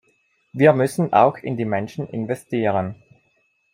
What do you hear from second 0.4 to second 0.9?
Wir